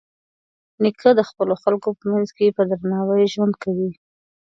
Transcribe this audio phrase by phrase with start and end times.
[0.81, 3.91] نیکه د خپلو خلکو په منځ کې په درناوي ژوند کوي.